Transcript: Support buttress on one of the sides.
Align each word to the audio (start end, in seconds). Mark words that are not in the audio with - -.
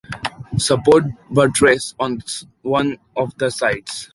Support 0.57 1.03
buttress 1.29 1.93
on 1.99 2.23
one 2.63 2.97
of 3.15 3.37
the 3.37 3.51
sides. 3.51 4.09